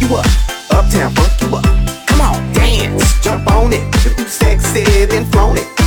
[0.00, 0.26] you up,
[0.70, 1.64] uptown funk you up.
[2.06, 3.82] Come on, dance, jump on it.
[4.06, 5.77] If you sexy, then flown it.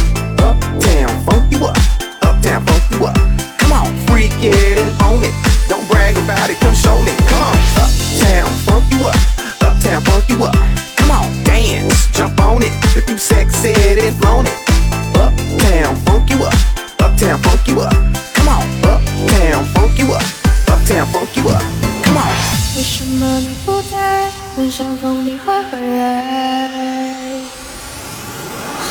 [23.11, 24.29] 么你不在？
[24.55, 25.99] 很想风你会回来。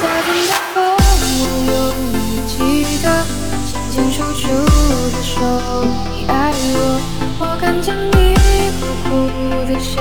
[0.01, 0.77] 夏天的风，
[1.41, 1.73] 我永
[2.13, 2.55] 远记
[3.03, 3.07] 得，
[3.71, 4.43] 清清楚楚
[5.13, 5.39] 的说，
[6.11, 6.75] 你爱我。
[7.41, 8.35] 我看见你
[8.81, 9.09] 苦苦
[9.71, 9.93] 的笑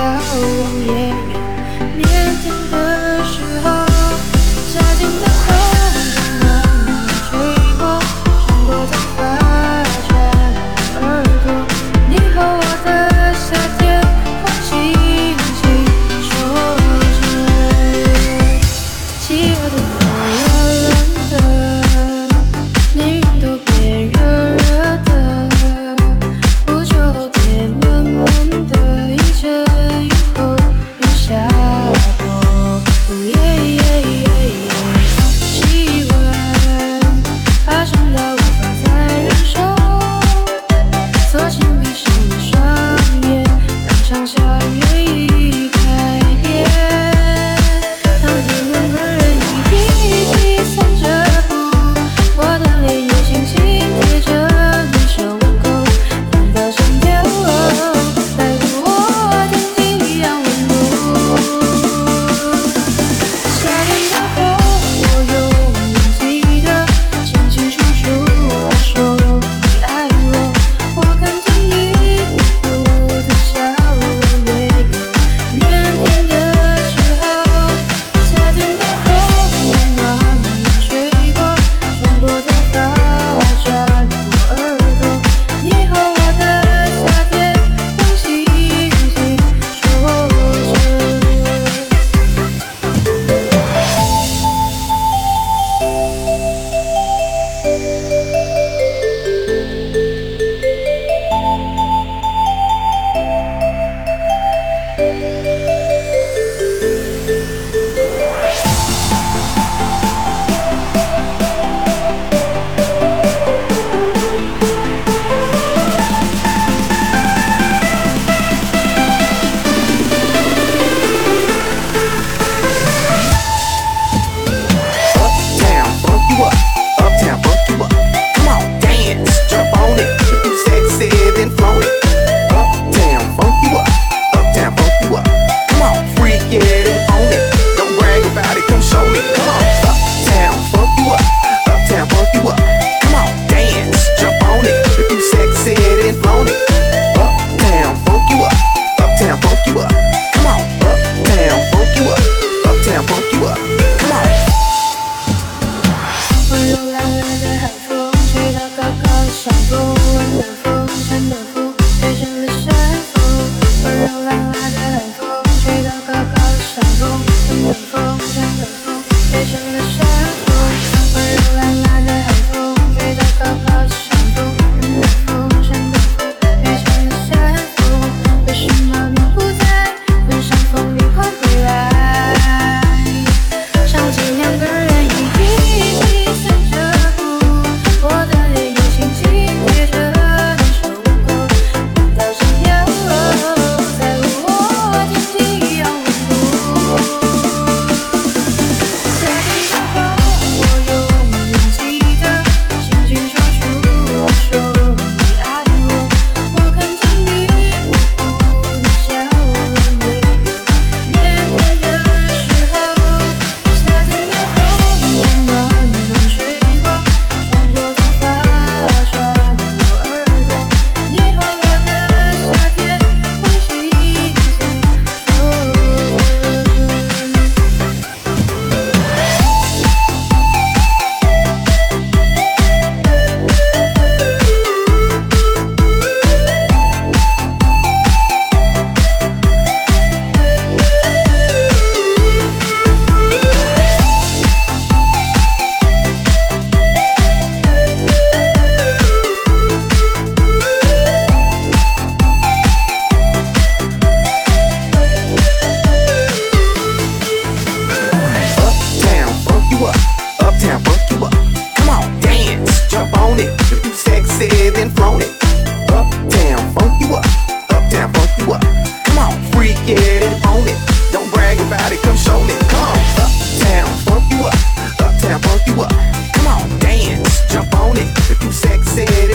[277.90, 279.29] on it, too sexy